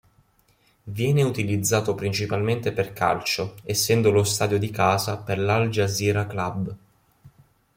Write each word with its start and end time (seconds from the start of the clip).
Viene 0.85 1.21
utilizzato 1.21 1.93
principalmente 1.93 2.71
per 2.71 2.91
calcio, 2.91 3.57
essendo 3.65 4.09
lo 4.09 4.23
stadio 4.23 4.57
di 4.57 4.71
casa 4.71 5.17
per 5.19 5.37
l'Al-Jazira 5.37 6.25
Club. 6.25 6.75